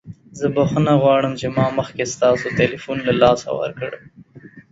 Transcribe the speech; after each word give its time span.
زه 0.39 0.47
بخښنه 0.55 0.93
غواړم 1.03 1.33
چې 1.39 1.47
ما 1.55 1.65
مخکې 1.79 2.05
ستاسو 2.13 2.47
تلیفون 2.59 2.97
له 3.07 3.13
لاسه 3.21 3.49
ورکړ. 3.59 3.91